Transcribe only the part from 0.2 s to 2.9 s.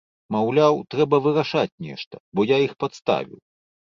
Маўляў, трэба вырашаць нешта, бо я іх